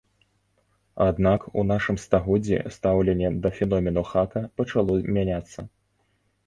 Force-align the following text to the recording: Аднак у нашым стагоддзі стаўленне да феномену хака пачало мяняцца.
Аднак 1.07 1.41
у 1.63 1.67
нашым 1.71 1.99
стагоддзі 2.05 2.57
стаўленне 2.79 3.33
да 3.45 3.49
феномену 3.59 4.09
хака 4.15 4.45
пачало 4.61 4.95
мяняцца. 5.21 5.59